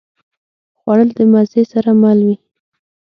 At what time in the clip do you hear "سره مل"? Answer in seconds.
1.71-2.19